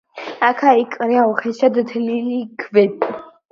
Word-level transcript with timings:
აქა-იქ 0.47 0.97
ყრია 1.01 1.27
უხეშად 1.35 1.79
თლილი 1.93 2.43
ქვები. 2.65 3.15